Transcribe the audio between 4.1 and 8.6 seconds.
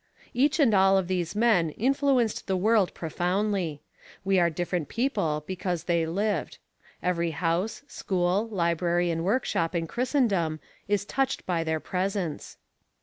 We are different people because they lived. Every house, school,